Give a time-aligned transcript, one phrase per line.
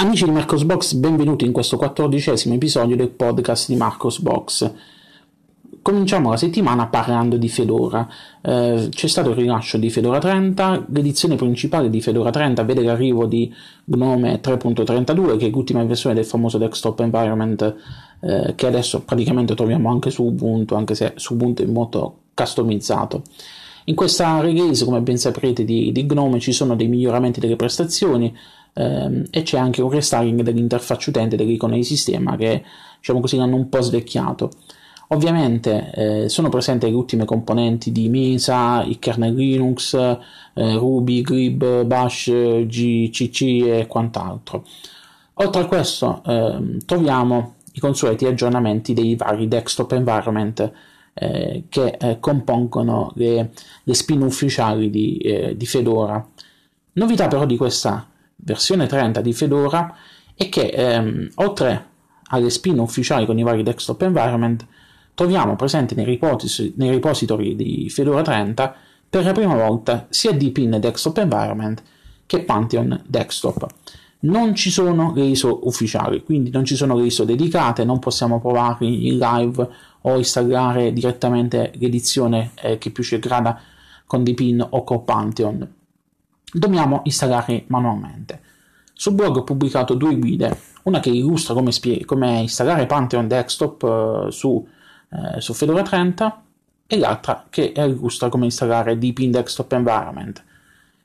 [0.00, 4.72] Amici di Marcosbox, benvenuti in questo quattordicesimo episodio del podcast di Marcosbox.
[5.82, 8.06] Cominciamo la settimana parlando di Fedora.
[8.40, 13.26] Eh, c'è stato il rilascio di Fedora 30, l'edizione principale di Fedora 30 vede l'arrivo
[13.26, 13.52] di
[13.86, 17.74] Gnome 3.32, che è l'ultima versione del famoso desktop environment
[18.20, 23.24] eh, che adesso praticamente troviamo anche su Ubuntu, anche se su Ubuntu in modo customizzato.
[23.88, 28.36] In questa release, come ben saprete, di, di Gnome ci sono dei miglioramenti delle prestazioni,
[28.78, 32.62] ehm, e c'è anche un restyling dell'interfaccia utente delle icone di sistema che
[32.98, 34.50] diciamo così hanno un po' svecchiato.
[35.10, 40.16] Ovviamente eh, sono presenti le ultime componenti di Mesa, il kernel Linux, eh,
[40.54, 44.64] Ruby, Glib, Bash, GCC e quant'altro.
[45.34, 50.72] Oltre a questo eh, troviamo i consueti aggiornamenti dei vari desktop environment
[51.14, 53.50] eh, che eh, compongono le,
[53.82, 56.24] le, spin ufficiali di, eh, di Fedora.
[56.92, 58.06] Novità però di questa
[58.38, 59.94] versione 30 di Fedora
[60.34, 61.86] è che ehm, oltre
[62.30, 64.66] alle spin ufficiali con i vari desktop environment
[65.14, 68.74] troviamo presente nei, repository, nei repository di Fedora 30
[69.10, 71.82] per la prima volta sia Deepin Desktop Environment
[72.26, 73.66] che Pantheon Desktop.
[74.20, 78.40] Non ci sono le ISO ufficiali, quindi non ci sono le ISO dedicate, non possiamo
[78.40, 79.68] provarli in live
[80.02, 83.60] o installare direttamente l'edizione eh, che più ci aggrada
[84.06, 85.76] con Deepin o con Pantheon
[86.52, 88.40] dobbiamo installare manualmente.
[88.92, 93.82] Sul blog ho pubblicato due guide, una che illustra come, spie- come installare Pantheon Desktop
[93.82, 94.66] uh, su,
[95.08, 96.42] uh, su, Fedora 30
[96.86, 100.42] e l'altra che illustra come installare Deepin Desktop Environment.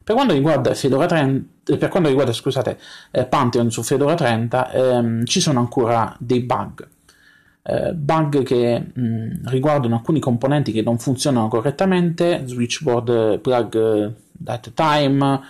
[0.04, 2.80] Per quanto riguarda, Fedora 30, per quanto riguarda scusate,
[3.12, 6.88] eh, Pantheon su Fedora 30 ehm, ci sono ancora dei bug.
[7.62, 15.42] Eh, bug che mh, riguardano alcuni componenti che non funzionano correttamente, switchboard plug that time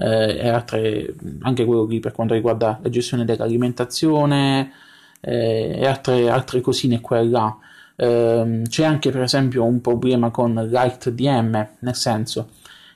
[0.00, 4.72] eh, altre, anche quello lì per quanto riguarda la gestione dell'alimentazione
[5.20, 7.58] eh, e altre, altre cosine qua e là.
[7.96, 12.50] Eh, c'è anche per esempio un problema con l'AltDM, nel senso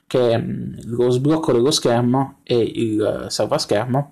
[0.07, 4.11] che mh, lo sblocco dello schermo e il salvaschermo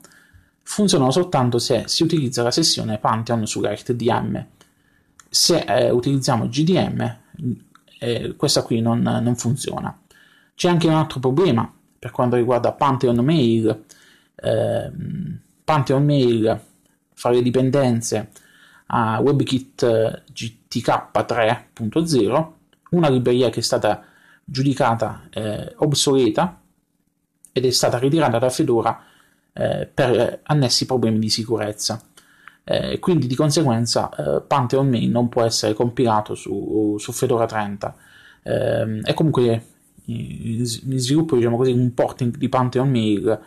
[0.64, 4.46] funzionano soltanto se si utilizza la sessione Pantheon su sull'AltDM.
[5.30, 7.18] Se eh, utilizziamo GDM,
[8.00, 9.98] eh, questa qui non, non funziona.
[10.62, 13.84] C'è anche un altro problema per quanto riguarda Pantheon Mail.
[14.36, 14.92] Eh,
[15.64, 16.62] Pantheon Mail
[17.16, 18.30] fa le dipendenze
[18.86, 22.52] a WebKit GTK 3.0,
[22.92, 24.04] una libreria che è stata
[24.46, 26.62] giudicata eh, obsoleta
[27.52, 29.04] ed è stata ritirata da Fedora
[29.54, 32.00] eh, per annessi problemi di sicurezza.
[32.64, 37.96] Eh, quindi di conseguenza eh, Pantheon Mail non può essere compilato su, su Fedora 30.
[38.44, 39.71] Eh, è comunque
[40.12, 43.38] in sviluppo diciamo così un porting di Pantheon Mail uh,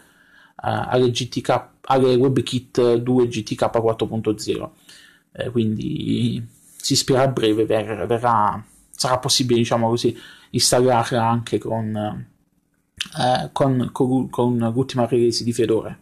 [0.56, 4.70] alle, GTK, alle WebKit 2 GTK 4.0
[5.32, 10.16] eh, quindi si spera a breve ver, verrà, sarà possibile diciamo così
[10.50, 15.98] installarla anche con, eh, con, con, con l'ultima release di Fedora.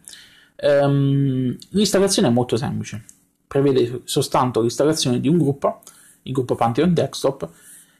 [0.56, 3.04] Um, l'installazione è molto semplice.
[3.46, 5.82] Prevede soltanto l'installazione di un gruppo
[6.22, 7.48] il gruppo Pantheon Desktop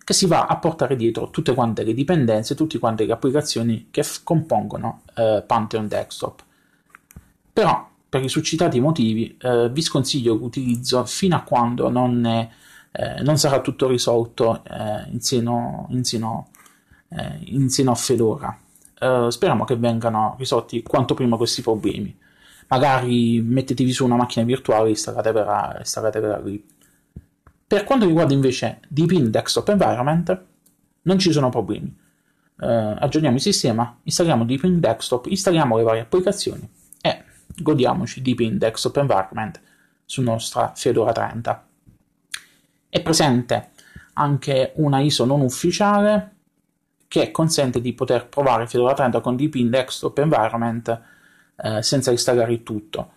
[0.04, 4.02] che si va a portare dietro tutte quante le dipendenze, tutte quante le applicazioni che
[4.02, 6.42] f- compongono eh, Pantheon Desktop.
[7.52, 12.48] Però, per i succitati motivi, eh, vi sconsiglio l'utilizzo fino a quando non, è,
[12.92, 16.48] eh, non sarà tutto risolto eh, in seno, in, seno,
[17.08, 18.58] eh, in, seno, a Fedora.
[18.98, 22.18] Eh, speriamo che vengano risolti quanto prima questi problemi.
[22.68, 26.64] Magari mettetevi su una macchina virtuale e installatevela lì.
[27.72, 30.44] Per quanto riguarda invece Deepin Desktop Environment,
[31.04, 31.96] non ci sono problemi.
[32.58, 32.66] Uh,
[32.98, 36.68] aggiorniamo il sistema, installiamo Deepin Desktop, installiamo le varie applicazioni
[37.00, 37.24] e
[37.56, 39.58] godiamoci Deepin Desktop Environment
[40.04, 41.66] su nostra Fedora 30.
[42.90, 43.70] È presente
[44.12, 46.34] anche una ISO non ufficiale
[47.08, 51.00] che consente di poter provare Fedora 30 con Deepin Desktop Environment
[51.56, 53.12] eh, senza installare tutto.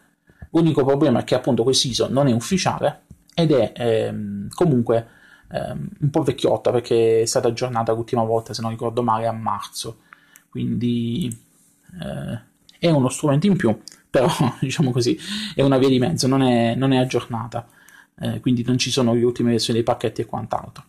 [0.51, 3.03] L'unico problema è che appunto questo ISO non è ufficiale
[3.35, 5.07] ed è ehm, comunque
[5.51, 9.33] ehm, un po' vecchiotta perché è stata aggiornata l'ultima volta, se non ricordo male, a
[9.33, 9.99] marzo.
[10.49, 11.27] Quindi
[12.01, 12.39] eh,
[12.79, 13.77] è uno strumento in più,
[14.09, 14.29] però
[14.59, 15.19] diciamo così
[15.53, 17.67] è una via di mezzo, non è, non è aggiornata.
[18.17, 20.85] Eh, quindi non ci sono le ultime versioni dei pacchetti e quant'altro.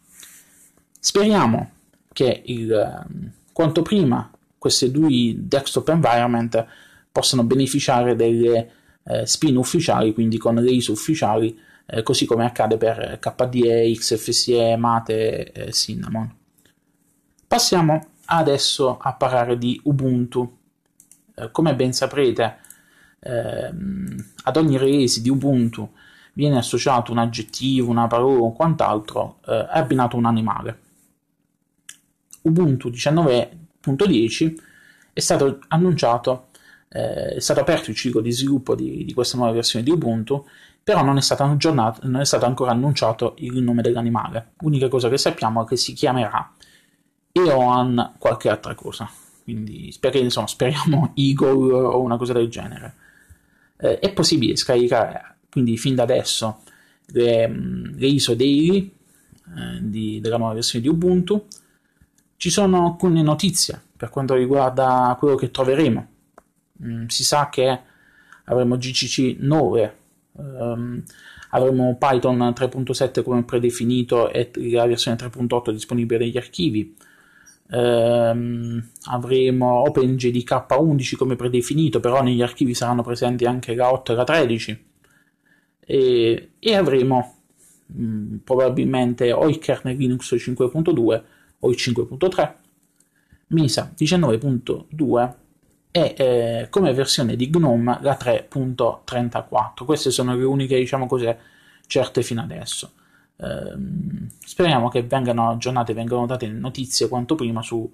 [1.00, 1.70] Speriamo
[2.12, 6.64] che il, ehm, quanto prima questi due desktop environment
[7.10, 8.70] possano beneficiare delle
[9.02, 14.77] eh, spin ufficiali, quindi con le ISO ufficiali eh, così come accade per KDE, XFCE,
[14.77, 16.35] Mate e Cinnamon.
[17.47, 20.59] Passiamo adesso a parlare di Ubuntu.
[21.35, 22.59] Eh, come ben saprete,
[23.21, 25.91] ehm, ad ogni release di Ubuntu
[26.33, 30.81] viene associato un aggettivo, una parola o quant'altro, eh, è abbinato un animale.
[32.43, 34.55] Ubuntu 19.10
[35.12, 36.49] è stato annunciato,
[36.88, 40.47] eh, è stato aperto il ciclo di sviluppo di, di questa nuova versione di Ubuntu,
[40.87, 41.21] però non è,
[42.03, 44.53] non è, stato ancora annunciato il nome dell'animale.
[44.61, 46.55] L'unica cosa che sappiamo è che si chiamerà
[47.33, 49.11] Eoan qualche altra cosa.
[49.43, 52.94] Quindi insomma, speriamo Eagle o una cosa del genere.
[53.79, 56.62] Eh, è possibile scaricare quindi fin da adesso
[57.06, 58.94] le, le ISO daily
[59.56, 61.49] eh, di, della nuova versione di Ubuntu.
[62.37, 66.09] Ci sono alcune notizie per quanto riguarda quello che troveremo.
[66.85, 67.81] Mm, si sa che
[68.44, 69.97] avremo GCC 9,
[70.37, 71.03] um,
[71.50, 76.97] avremo Python 3.7 come predefinito e la versione 3.8 disponibile negli archivi.
[77.69, 84.25] Ehm, avremo OpenGDK11 come predefinito, però negli archivi saranno presenti anche la 8 e la
[84.25, 84.85] 13
[85.81, 87.37] e, e avremo
[87.87, 91.23] mh, mm, probabilmente o il kernel Linux 5.2
[91.61, 92.55] o il 5.3,
[93.49, 95.35] Misa 19.2
[95.96, 99.87] e eh, come versione di GNOME la 3.34.
[99.87, 101.34] Queste sono le uniche, diciamo così,
[101.87, 102.93] certe fino adesso.
[103.38, 107.90] Ehm, speriamo che vengano aggiornate, vengano date notizie quanto prima su,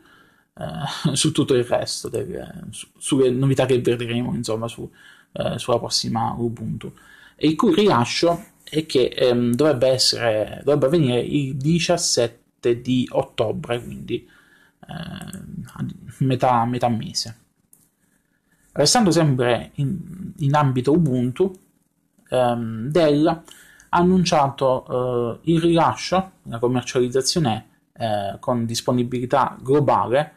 [0.58, 4.90] eh, su tutto il resto, del, su, sulle novità che vedremo insomma su,
[5.34, 6.92] eh, sulla prossima Ubuntu.
[7.36, 13.80] E il cui rilascio è che ehm, dovrebbe, essere, dovrebbe avvenire il 17 di ottobre,
[13.80, 14.28] quindi
[14.88, 15.84] eh,
[16.18, 17.36] metà, metà mese.
[18.72, 21.52] Restando sempre in, in ambito Ubuntu,
[22.30, 23.42] ehm, Dell ha
[23.90, 30.32] annunciato eh, il rilascio, la commercializzazione eh, con disponibilità globale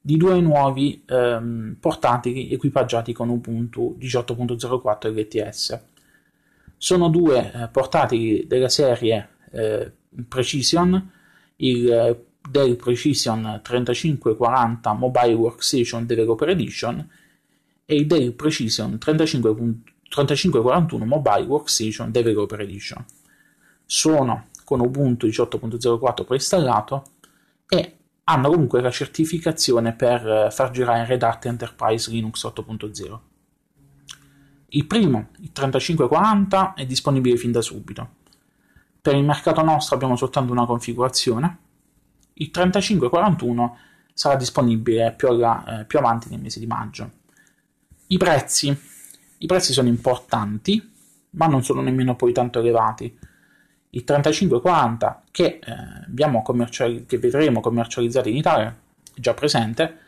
[0.00, 5.80] di due nuovi ehm, portatili equipaggiati con Ubuntu 18.04 LTS.
[6.76, 9.92] Sono due eh, portatili della serie eh,
[10.26, 11.10] Precision,
[11.56, 17.08] il eh, Dell Precision 3540 Mobile Workstation Developer Edition
[17.90, 23.02] e il Dell Precision 3540 3541 Mobile Workstation Developer Edition.
[23.86, 27.04] Sono con Ubuntu 18.04 preinstallato
[27.66, 33.18] e hanno comunque la certificazione per eh, far girare Red Hat Enterprise Linux 8.0.
[34.68, 38.16] Il primo, il 3540, è disponibile fin da subito.
[39.00, 41.58] Per il mercato nostro abbiamo soltanto una configurazione.
[42.34, 43.78] Il 3541
[44.12, 47.17] sarà disponibile più, alla, eh, più avanti nel mese di maggio.
[48.08, 48.76] I prezzi
[49.40, 50.90] i prezzi sono importanti,
[51.30, 53.16] ma non sono nemmeno poi tanto elevati.
[53.90, 58.76] Il 3540 che, eh, commerciali- che vedremo commercializzato in Italia
[59.14, 59.98] già presente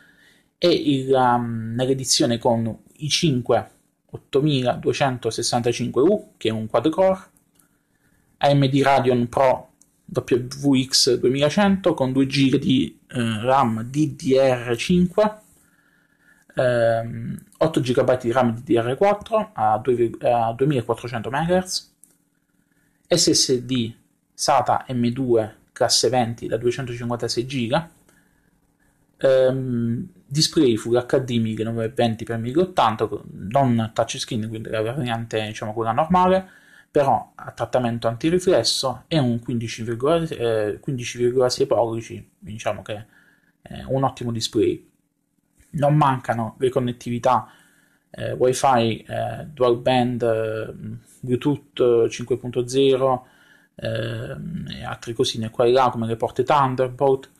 [0.59, 3.71] e il, um, nell'edizione con i 5
[4.11, 7.21] 8265U che è un quad core
[8.39, 9.69] AMD Radeon Pro
[10.07, 15.39] WX 2100 con 2 GB di eh, RAM DDR5
[16.61, 21.95] ehm, 8 GB di RAM DDR4 a, 2, a 2400 MHz,
[23.07, 23.95] SSD
[24.35, 27.87] SATA M2 classe 20 da 256 GB,
[29.19, 33.21] ehm, display Full HD 1920x1080
[33.51, 36.49] non touchscreen, quindi la variante diciamo quella normale,
[36.91, 43.07] però a trattamento antiriflesso e un 15,6 eh, 15, pollici, diciamo che
[43.63, 44.90] è un ottimo display
[45.71, 47.51] non mancano le connettività
[48.11, 50.75] eh, wifi eh, dual band eh,
[51.21, 53.21] bluetooth 5.0
[53.77, 54.37] eh,
[54.77, 57.31] e altre cosine qua e là come le porte thunderbolt.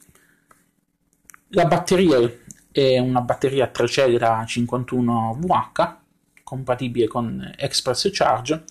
[1.49, 2.19] La batteria
[2.71, 5.97] è una batteria a 3 celle da 51 VH
[6.45, 8.63] compatibile con Express Charge.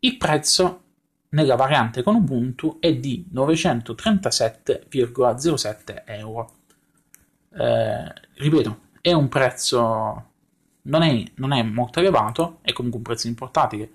[0.00, 0.82] Il prezzo
[1.30, 6.59] nella variante con Ubuntu è di 937,07 euro
[7.52, 10.24] eh, ripeto, è un prezzo,
[10.82, 13.92] non è, non è, molto elevato, è comunque un prezzo importante,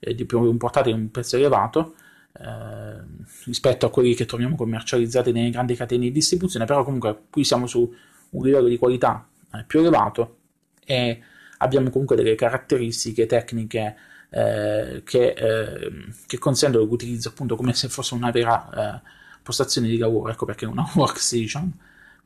[0.00, 1.94] eh, di un portatile un prezzo elevato
[2.32, 3.00] eh,
[3.44, 7.66] rispetto a quelli che troviamo commercializzati nelle grandi catene di distribuzione, però comunque qui siamo
[7.66, 7.92] su
[8.30, 10.38] un livello di qualità eh, più elevato
[10.84, 11.20] e
[11.58, 13.96] abbiamo comunque delle caratteristiche tecniche
[14.30, 15.92] eh, che, eh,
[16.26, 19.08] che, consentono l'utilizzo appunto come se fosse una vera eh,
[19.42, 21.72] postazione di lavoro, ecco perché è una workstation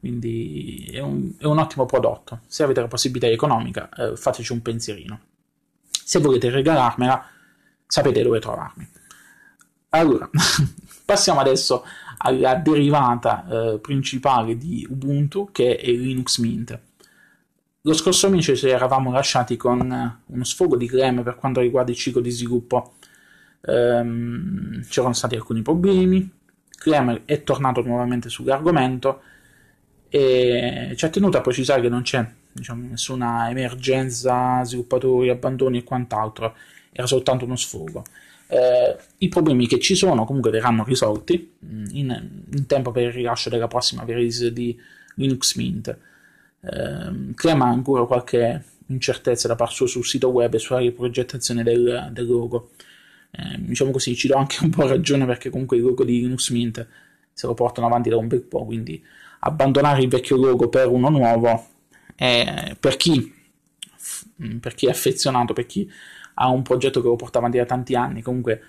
[0.01, 2.41] quindi è un, è un, ottimo prodotto.
[2.47, 5.21] Se avete la possibilità economica, eh, fateci un pensierino.
[5.91, 7.25] Se volete regalarmela,
[7.87, 8.89] sapete dove trovarmi.
[9.91, 10.29] Allora,
[11.05, 11.85] passiamo adesso
[12.19, 16.79] alla derivata eh, principale di Ubuntu, che è Linux Mint.
[17.81, 21.97] lo scorso mese ci eravamo lasciati con uno sfogo di creme per quanto riguarda il
[21.97, 22.95] ciclo di sviluppo.
[23.61, 26.31] Um, c'erano stati alcuni problemi.
[26.77, 29.23] Kremer è tornato nuovamente sull'argomento
[30.09, 35.85] e ci ha tenuto a precisare che non c'è diciamo, nessuna emergenza, sviluppatori, abbandoni e
[35.85, 36.55] quant'altro,
[36.93, 38.05] era soltanto uno sfogo.
[38.47, 43.13] Eh, I problemi che ci sono comunque verranno risolti mm, in, in tempo per il
[43.13, 44.79] rilascio della prossima release di
[45.17, 45.97] Linux Mint.
[46.61, 52.09] Eh, crea ancora qualche incertezza da parte sua sul sito web e sulla riprogettazione del,
[52.13, 52.71] del logo.
[53.31, 56.51] Eh, diciamo così, ci do anche un po' ragione perché comunque il logo di Linux
[56.51, 56.87] Mint
[57.33, 59.01] se lo portano avanti da un bel po', quindi
[59.41, 61.67] abbandonare il vecchio logo per uno nuovo
[62.15, 63.33] è, per, chi,
[64.61, 65.91] per chi è affezionato, per chi
[66.35, 68.63] ha un progetto che lo porta avanti da tanti anni, comunque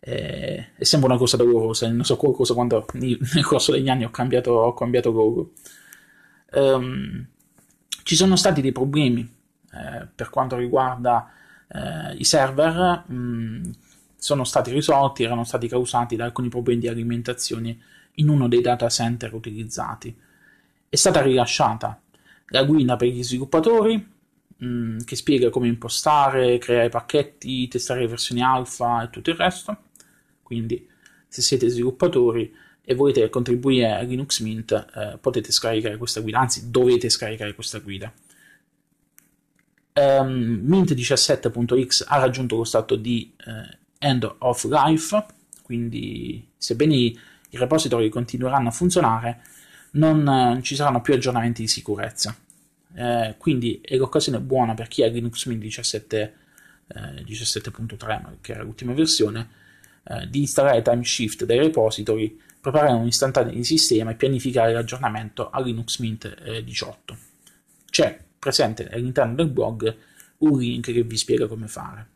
[0.00, 1.88] eh, è sempre una cosa dolorosa.
[1.90, 5.52] Non so qualcosa quando nel corso degli anni ho cambiato, ho cambiato logo.
[6.52, 7.26] Um,
[8.02, 11.32] ci sono stati dei problemi eh, per quanto riguarda
[11.68, 13.62] eh, i server, mh, mm,
[14.16, 17.78] sono stati risolti, erano stati causati da alcuni problemi di alimentazione
[18.14, 20.14] in uno dei data center utilizzati.
[20.88, 22.00] È stata rilasciata
[22.48, 24.12] la guida per gli sviluppatori
[24.62, 29.76] mm, che spiega come impostare, creare pacchetti, testare versioni alfa e tutto il resto.
[30.42, 30.88] Quindi
[31.26, 32.54] se siete sviluppatori
[32.84, 37.78] e volete contribuire a Linux Mint eh, potete scaricare questa guida, anzi dovete scaricare questa
[37.78, 38.12] guida.
[39.94, 45.24] Um, Mint 17.x ha raggiunto lo stato di eh, end of life,
[45.62, 47.12] quindi sebbene
[47.54, 49.42] i repository continueranno a funzionare,
[49.92, 52.36] non eh, ci saranno più aggiornamenti di sicurezza.
[52.96, 56.34] Eh, quindi è l'occasione buona per chi ha Linux Mint 17,
[56.88, 59.48] eh, 17.3, che era l'ultima versione,
[60.04, 65.60] eh, di installare timeshift dai repository, preparare un istantaneo di sistema e pianificare l'aggiornamento a
[65.60, 67.12] Linux Mint 18.
[67.12, 67.16] Eh,
[67.90, 69.96] c'è presente all'interno del blog
[70.38, 72.08] un link che vi spiega come fare.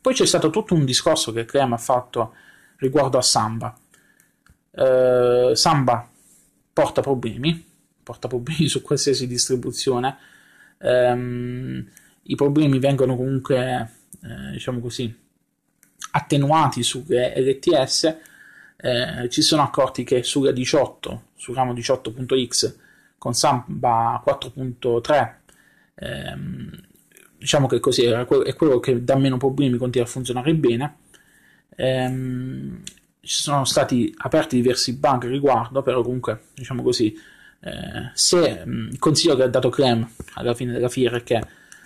[0.00, 2.34] Poi c'è stato tutto un discorso che Clem ha fatto
[2.76, 3.74] riguardo a Samba.
[4.76, 6.08] Uh, Samba
[6.72, 7.64] porta problemi,
[8.02, 10.16] porta problemi su qualsiasi distribuzione.
[10.78, 11.88] Um,
[12.22, 13.90] I problemi vengono comunque,
[14.22, 15.14] eh, diciamo così,
[16.12, 18.16] attenuati sulle LTS.
[18.76, 22.76] Eh, ci sono accorti che sulla 18, su ramo 18.x
[23.18, 25.34] con Samba 4.3,
[25.94, 26.80] ehm,
[27.38, 30.96] diciamo che così è quello che dà meno problemi, continua a funzionare bene.
[31.76, 32.82] Ehm,
[33.24, 37.14] ci sono stati aperti diversi bug riguardo, però comunque, diciamo così,
[37.60, 41.42] eh, se il consiglio che ha dato Clem alla fine della fiera è che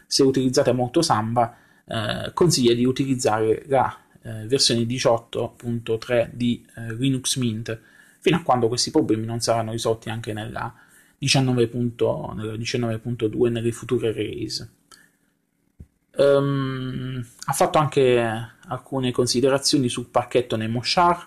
[0.07, 7.37] se utilizzate molto Samba, eh, consiglia di utilizzare la eh, versione 18.3 di eh, Linux
[7.37, 7.81] Mint
[8.19, 10.75] fino a quando questi problemi non saranno risolti anche nella
[11.21, 13.01] 19.2 nella 19
[13.51, 14.69] nelle future release.
[16.19, 18.21] Um, ha fatto anche
[18.67, 21.27] alcune considerazioni sul pacchetto NemoShare,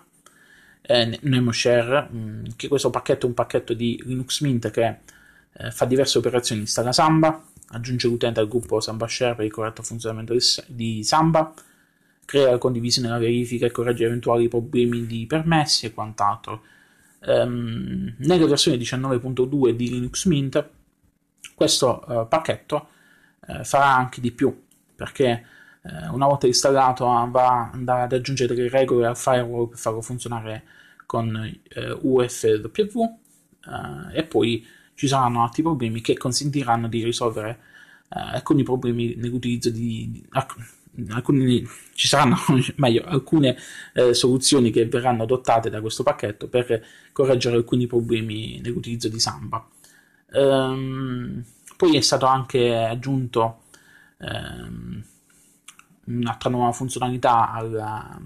[0.82, 4.98] eh, NemoShare mm, che questo pacchetto è un pacchetto di Linux Mint che
[5.54, 9.82] eh, fa diverse operazioni, installa Samba, aggiunge l'utente al gruppo Samba Share per il corretto
[9.82, 11.54] funzionamento di Samba,
[12.26, 16.64] crea la condivisione la verifica e corregge eventuali problemi di permessi e quant'altro.
[17.24, 20.68] Um, nella versione 19.2 di Linux Mint
[21.54, 22.88] questo uh, pacchetto
[23.46, 24.54] uh, farà anche di più
[25.02, 25.44] perché
[25.82, 30.62] eh, una volta installato va ad aggiungere delle regole al firewall per farlo funzionare
[31.06, 37.58] con eh, UFW eh, e poi ci saranno altri problemi che consentiranno di risolvere
[38.10, 40.24] eh, alcuni problemi nell'utilizzo di, di
[41.08, 42.36] alcuni, ci saranno
[42.76, 43.56] meglio, alcune
[43.94, 49.66] eh, soluzioni che verranno adottate da questo pacchetto per correggere alcuni problemi nell'utilizzo di Samba.
[50.32, 51.42] Ehm,
[51.76, 53.61] poi è stato anche aggiunto
[54.22, 55.04] ehm,
[56.06, 58.20] un'altra nuova funzionalità alla,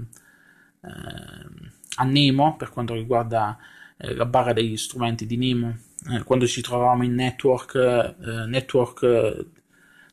[0.83, 3.59] eh, a Nemo per quanto riguarda
[3.97, 5.77] eh, la barra degli strumenti di Nemo.
[6.11, 9.03] Eh, quando ci trovavamo in network, eh, network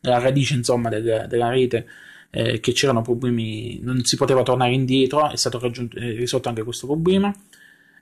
[0.02, 1.88] nella radice insomma del, della rete,
[2.30, 6.88] eh, che c'erano problemi, non si poteva tornare indietro, è stato raggiunto, risolto anche questo
[6.88, 7.34] problema.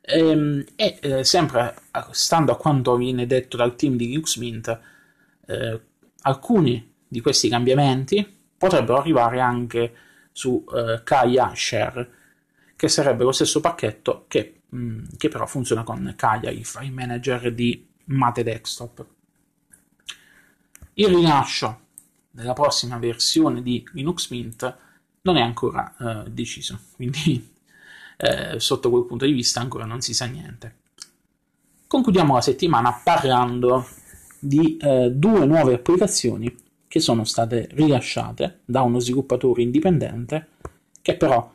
[0.03, 1.75] Ehm, e, e sempre
[2.11, 4.79] stando a quanto viene detto dal team di Linux Mint,
[6.21, 8.25] alcuni di questi cambiamenti
[8.57, 9.93] potrebbero arrivare anche
[10.31, 12.09] su uh, Kaya Share,
[12.77, 16.89] che sarebbe lo stesso pacchetto che, mh, mm, che però funziona con Kaya, il file
[16.89, 19.05] manager di Mate Desktop.
[20.93, 21.79] Il rilascio
[22.31, 24.77] della prossima versione di Linux Mint
[25.23, 27.45] non è ancora uh, deciso, quindi
[28.15, 30.77] eh, sotto quel punto di vista ancora non si sa niente.
[31.87, 33.85] Concludiamo la settimana parlando
[34.39, 40.49] di eh, due nuove applicazioni che sono state rilasciate da uno sviluppatore indipendente
[41.01, 41.49] che però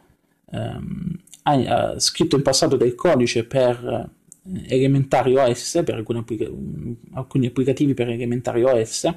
[0.50, 4.10] ehm, ha, ha, scritto in passato del codice per
[4.46, 6.50] eh, elementari OS, per alcuni, applica-
[7.12, 9.14] alcuni, applicativi per elementari OS,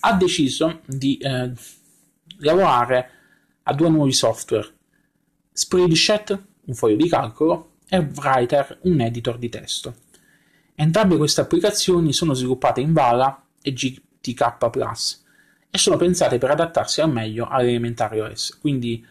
[0.00, 1.52] ha deciso di eh,
[2.40, 3.10] lavorare
[3.62, 4.68] a due nuovi software,
[5.52, 9.94] Spreadsheet, un foglio di calcolo, e Writer, un editor di testo.
[10.74, 13.72] Entrambe queste applicazioni sono sviluppate in Vala e
[14.32, 15.24] GTK Plus
[15.70, 19.04] e sono pensate per adattarsi al meglio all'elementare OS, quindi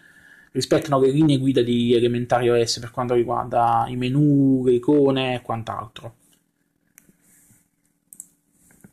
[0.51, 5.41] rispettano le linee guida di elementare OS per quanto riguarda i menu, le icone e
[5.41, 6.15] quant'altro.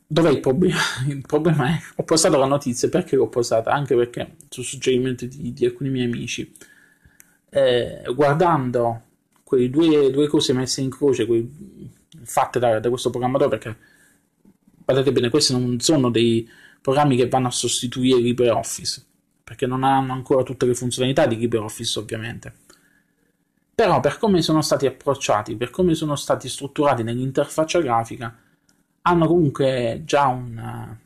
[0.06, 0.80] Dov'è il problema?
[1.06, 3.70] Il problema è ho postato la notizia perché l'ho postata?
[3.70, 6.52] Anche perché su suggerimento di, di alcuni miei amici,
[7.50, 9.02] eh, guardando
[9.44, 11.48] quelle due, due, cose messe in croce, quei,
[12.24, 13.76] fatte da, da, questo programmatore, perché
[14.84, 16.49] guardate bene, questi non sono dei
[16.80, 19.04] programmi che vanno a sostituire LibreOffice,
[19.44, 22.54] perché non hanno ancora tutte le funzionalità di LibreOffice ovviamente.
[23.75, 28.37] Però per come sono stati approcciati, per come sono stati strutturati nell'interfaccia grafica,
[29.02, 30.96] hanno comunque già un,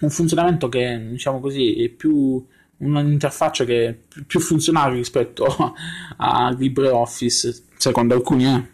[0.00, 5.46] un funzionamento che, diciamo così, è più un'interfaccia che è più funzionale rispetto
[6.18, 8.64] a LibreOffice, secondo alcuni, eh,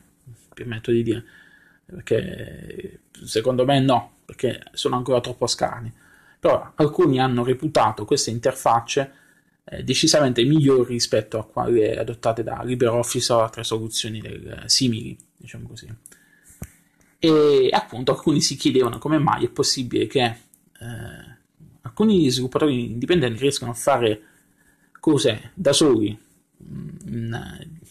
[0.52, 1.24] permetto di dire,
[1.86, 5.92] perché secondo me no, perché sono ancora troppo scarni.
[6.38, 9.12] Però alcuni hanno reputato queste interfacce
[9.64, 15.68] eh, decisamente migliori rispetto a quelle adottate da LibreOffice o altre soluzioni del, simili, diciamo
[15.68, 15.88] così.
[17.18, 20.36] E appunto alcuni si chiedevano come mai è possibile che eh,
[21.82, 24.22] alcuni sviluppatori indipendenti riescano a fare
[25.00, 26.16] cose da soli,
[26.56, 27.36] mh,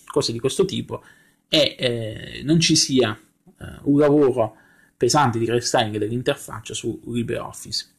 [0.06, 1.04] cose di questo tipo,
[1.48, 3.18] e eh, non ci sia
[3.60, 4.58] eh, un lavoro
[4.98, 7.94] pesante di restyling dell'interfaccia su LibreOffice.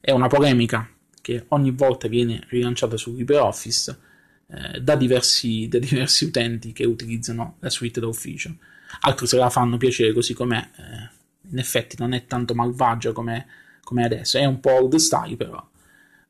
[0.00, 0.88] È una polemica
[1.20, 3.98] che ogni volta viene rilanciata su LibreOffice
[4.46, 8.56] eh, da, diversi, da diversi utenti che utilizzano la suite d'ufficio
[9.00, 10.68] altri se la fanno piacere così com'è.
[10.76, 11.16] Eh,
[11.50, 13.46] in effetti non è tanto malvagia come,
[13.82, 15.66] come adesso, è un po' old style però,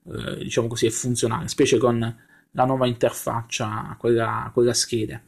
[0.04, 2.16] eh, diciamo così, è funzionale, specie con
[2.52, 5.22] la nuova interfaccia, quella, quella schede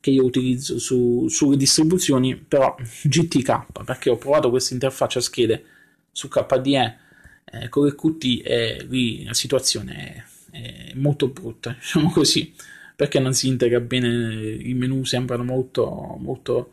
[0.00, 5.64] che io utilizzo su, sulle distribuzioni, però GTK, perché ho provato questa interfaccia schede
[6.12, 6.96] su KDE
[7.44, 12.54] eh, con il Qt e lì la situazione è, è molto brutta, diciamo così
[12.96, 16.70] perché non si integra bene, i menu sembrano molto, molto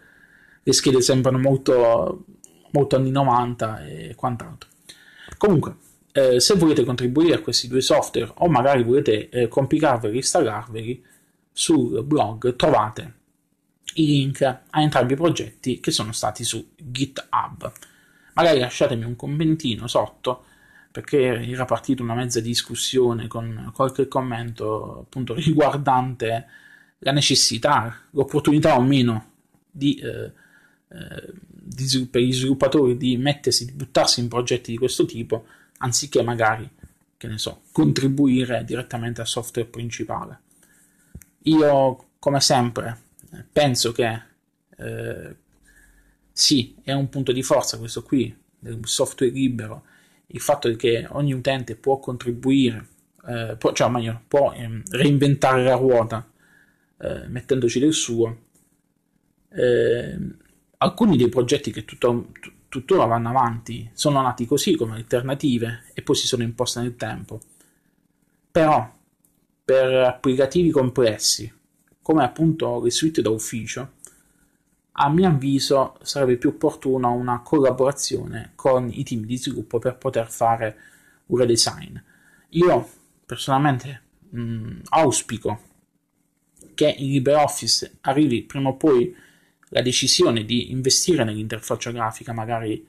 [0.63, 2.23] le schede sembrano molto,
[2.71, 4.69] molto anni 90 e quant'altro.
[5.37, 5.75] Comunque,
[6.13, 11.03] eh, se volete contribuire a questi due software o magari volete eh, compilarveli, installarveli,
[11.53, 13.21] sul blog trovate
[13.95, 17.71] i link a entrambi i progetti che sono stati su GitHub.
[18.33, 20.45] Magari lasciatemi un commentino sotto
[20.91, 26.47] perché era partita una mezza discussione con qualche commento appunto riguardante
[26.99, 29.31] la necessità, l'opportunità o meno
[29.69, 30.31] di, eh,
[30.87, 35.45] eh, di, per gli sviluppatori di mettersi, di buttarsi in progetti di questo tipo,
[35.79, 36.69] anziché magari,
[37.17, 40.39] che ne so, contribuire direttamente al software principale.
[41.43, 42.97] Io, come sempre,
[43.51, 44.21] penso che
[44.77, 45.35] eh,
[46.31, 49.83] sì, è un punto di forza questo qui, del software libero,
[50.27, 52.87] il fatto che ogni utente può contribuire,
[53.27, 56.27] eh, può, cioè meglio, può eh, reinventare la ruota
[56.97, 58.37] eh, mettendoci del suo.
[59.49, 60.17] Eh,
[60.77, 62.31] alcuni dei progetti che tutto,
[62.67, 67.39] tuttora vanno avanti sono nati così come alternative e poi si sono imposti nel tempo.
[68.51, 68.91] Però
[69.63, 71.51] per applicativi complessi,
[72.01, 73.93] come appunto le suite da ufficio,
[74.95, 80.29] a mio avviso sarebbe più opportuna una collaborazione con i team di sviluppo per poter
[80.29, 80.77] fare
[81.27, 81.97] un redesign.
[82.49, 82.89] Io
[83.25, 85.71] personalmente mh, auspico
[86.75, 89.15] che in LibreOffice arrivi prima o poi
[89.69, 92.85] la decisione di investire nell'interfaccia grafica, magari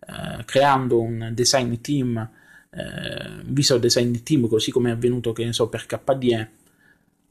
[0.00, 2.30] eh, creando un design team,
[2.74, 6.50] eh, visual design team, così come è avvenuto che ne so per KDE,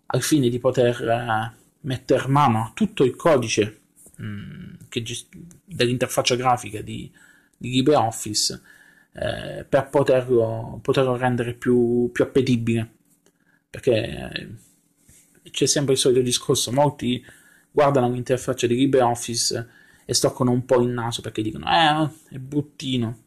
[0.08, 1.52] al fine di poter eh,
[1.82, 3.82] mettere mano a tutto il codice
[4.22, 7.12] Mm, gest- dell'interfaccia grafica di,
[7.58, 8.62] di LibreOffice
[9.14, 12.90] eh, per poterlo, poterlo rendere più, più, appetibile.
[13.70, 13.92] Perché
[14.32, 17.24] eh, c'è sempre il solito discorso molti
[17.72, 19.70] guardano l'interfaccia di LibreOffice
[20.06, 23.18] e stoccano un po' il naso perché dicono eh è bruttino.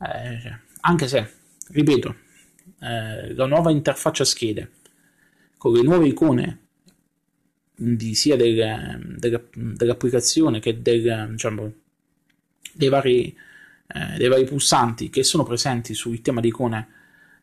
[0.00, 1.30] Eh, anche se
[1.68, 2.14] ripeto
[2.80, 4.70] eh, la nuova interfaccia schede
[5.56, 6.58] con le nuove icone
[7.74, 11.72] di, sia del, del, dell'applicazione che del, diciamo,
[12.72, 13.36] dei vari,
[13.86, 16.88] eh, dei vari pulsanti che sono presenti sul tema di icone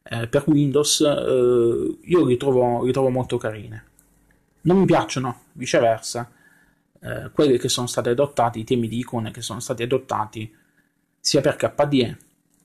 [0.03, 3.85] eh, per Windows, eh, io li trovo, li trovo molto carine.
[4.61, 6.29] Non mi piacciono, viceversa,
[6.99, 10.53] eh, quelli che sono stati adottati, i temi di icone che sono stati adottati
[11.19, 12.17] sia per KDE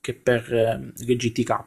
[0.05, 1.65] che per eh, le GTK.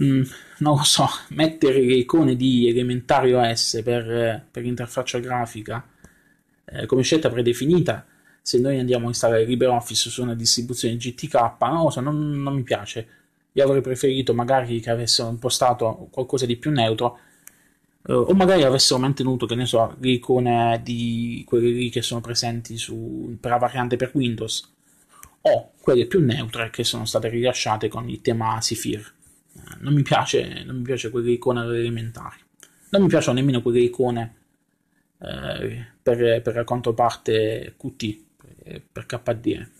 [0.00, 0.22] Mm,
[0.60, 5.86] non lo so, mettere le icone di elementari OS per, eh, per interfaccia grafica
[6.64, 8.06] eh, come scelta predefinita,
[8.40, 12.54] se noi andiamo a installare LibreOffice su una distribuzione GTK, non lo so, non, non
[12.54, 13.08] mi piace.
[13.52, 17.18] Io avrei preferito magari che avessero impostato qualcosa di più neutro
[18.06, 22.20] Uh, o magari avessero mantenuto, che ne so, le icone di quelle lì che sono
[22.20, 24.73] presenti su, per la variante per Windows,
[25.46, 29.12] o quelle più neutre che sono state rilasciate con il tema Sifir.
[29.52, 32.38] Uh, non mi piace, non mi piace quelle icone elementari.
[32.90, 34.34] Non mi piacciono nemmeno quelle icone
[35.18, 39.70] uh, per, per, la controparte QT, per, per KDE.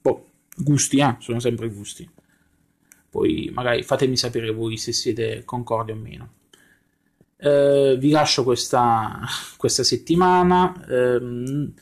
[0.00, 2.08] Boh, gusti, eh, sono sempre gusti.
[3.08, 6.32] Poi magari fatemi sapere voi se siete concordi o meno.
[7.36, 9.20] Eh, vi lascio questa,
[9.56, 10.84] questa settimana.
[10.86, 11.72] Eh,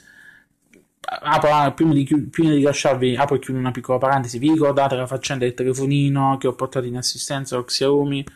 [1.05, 4.39] apro, prima, di, prima di lasciarvi, apro e chiudo una piccola parentesi.
[4.39, 8.27] Vi ricordate la faccenda del telefonino che ho portato in assistenza a Xiaomi?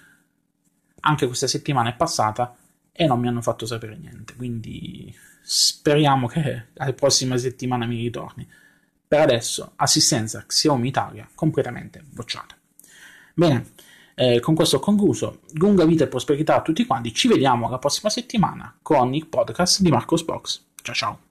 [1.00, 2.56] Anche questa settimana è passata
[2.92, 4.34] e non mi hanno fatto sapere niente.
[4.34, 8.46] Quindi speriamo che la prossima settimana mi ritorni.
[9.06, 12.56] Per adesso, assistenza Xiaomi Italia completamente bocciata.
[13.34, 13.76] Bene.
[14.14, 15.42] Eh, con questo ho concluso.
[15.52, 17.14] Lunga vita e prosperità a tutti quanti.
[17.14, 20.64] Ci vediamo la prossima settimana con il podcast di Marcos Box.
[20.82, 21.27] Ciao ciao.